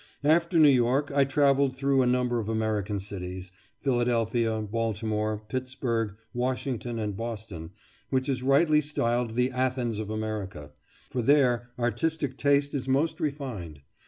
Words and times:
After 0.23 0.57
New 0.57 0.65
York 0.67 1.11
I 1.13 1.25
travelled 1.25 1.77
through 1.77 2.01
a 2.01 2.07
number 2.07 2.39
of 2.39 2.49
American 2.49 2.99
cities 2.99 3.51
Philadelphia, 3.81 4.59
Baltimore, 4.63 5.43
Pittsburg, 5.47 6.17
Washington, 6.33 6.97
and 6.97 7.15
Boston, 7.15 7.69
which 8.09 8.27
is 8.27 8.41
rightly 8.41 8.81
styled 8.81 9.35
the 9.35 9.51
Athens 9.51 9.99
of 9.99 10.09
America, 10.09 10.71
for 11.11 11.21
there 11.21 11.69
artistic 11.77 12.35
taste 12.39 12.73
is 12.73 12.87
most 12.89 13.19
refined. 13.19 13.81